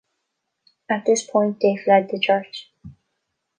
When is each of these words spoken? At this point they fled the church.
At 0.89 1.05
this 1.05 1.21
point 1.21 1.59
they 1.59 1.77
fled 1.77 2.09
the 2.09 2.17
church. 2.19 2.71